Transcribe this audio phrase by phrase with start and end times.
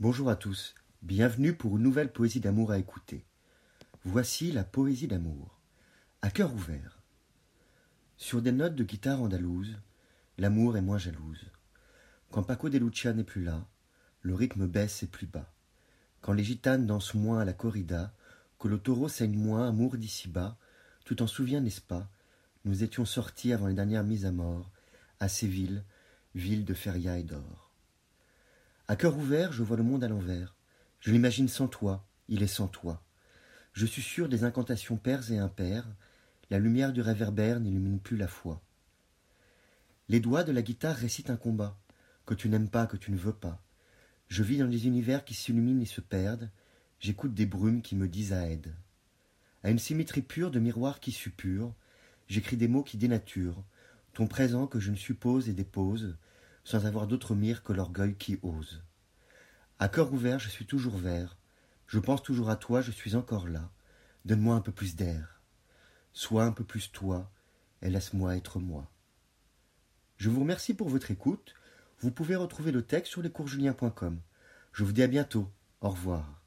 [0.00, 3.24] Bonjour à tous, bienvenue pour une nouvelle poésie d'amour à écouter.
[4.04, 5.60] Voici la poésie d'amour,
[6.20, 6.98] à cœur ouvert.
[8.16, 9.78] Sur des notes de guitare andalouse,
[10.36, 11.46] l'amour est moins jalouse.
[12.32, 13.68] Quand Paco de Lucia n'est plus là,
[14.22, 15.54] le rythme baisse et plus bas.
[16.22, 18.12] Quand les gitanes dansent moins à la corrida,
[18.58, 20.58] que le taureau saigne moins, amour d'ici-bas,
[21.04, 22.10] tu t'en souviens, n'est-ce pas?
[22.64, 24.72] Nous étions sortis avant les dernières mises à mort,
[25.20, 25.84] à Séville,
[26.34, 27.73] ville de feria et d'or.
[28.86, 30.54] À cœur ouvert, je vois le monde à l'envers.
[31.00, 33.02] Je l'imagine sans toi, il est sans toi.
[33.72, 35.88] Je suis sûr des incantations paires et impaires,
[36.50, 38.60] la lumière du réverbère n'illumine plus la foi.
[40.10, 41.78] Les doigts de la guitare récitent un combat,
[42.26, 43.62] que tu n'aimes pas, que tu ne veux pas.
[44.28, 46.50] Je vis dans des univers qui s'illuminent et se perdent,
[47.00, 48.74] j'écoute des brumes qui me disent à aide.
[49.62, 51.74] À une symétrie pure de miroirs qui suppurent,
[52.28, 53.64] j'écris des mots qui dénaturent,
[54.12, 56.18] ton présent que je ne suppose et dépose,
[56.64, 58.82] sans avoir d'autre mire que l'orgueil qui ose.
[59.78, 61.36] À cœur ouvert, je suis toujours vert,
[61.86, 63.70] je pense toujours à toi, je suis encore là.
[64.24, 65.40] Donne-moi un peu plus d'air.
[66.12, 67.30] Sois un peu plus toi,
[67.82, 68.90] et laisse-moi être moi.
[70.16, 71.54] Je vous remercie pour votre écoute.
[72.00, 74.20] Vous pouvez retrouver le texte sur lescoursjulien.com.
[74.72, 75.50] Je vous dis à bientôt.
[75.80, 76.43] Au revoir.